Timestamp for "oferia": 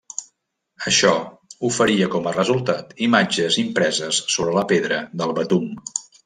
1.69-2.07